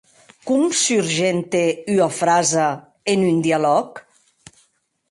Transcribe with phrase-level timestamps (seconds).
[0.45, 1.61] Com surgente
[1.99, 2.67] ua frasa
[3.15, 4.05] en un dialòg?